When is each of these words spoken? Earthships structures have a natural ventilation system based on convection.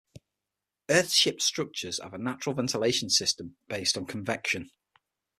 Earthships 0.89 1.43
structures 1.43 2.01
have 2.01 2.15
a 2.15 2.17
natural 2.17 2.55
ventilation 2.55 3.07
system 3.07 3.57
based 3.67 3.95
on 3.99 4.07
convection. 4.07 4.71